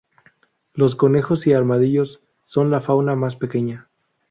[0.73, 3.87] Los conejos y armadillos son la fauna más pequeña.